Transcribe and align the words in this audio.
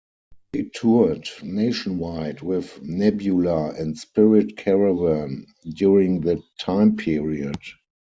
They 0.51 0.63
toured 0.63 1.29
nationwide 1.43 2.41
with 2.41 2.81
Nebula 2.81 3.75
and 3.75 3.95
Spirit 3.95 4.57
Caravan 4.57 5.45
during 5.75 6.21
that 6.21 6.39
time 6.59 6.95
period. 6.95 7.59